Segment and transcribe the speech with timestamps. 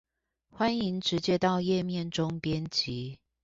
[0.49, 3.19] 歡迎直接到頁面中編輯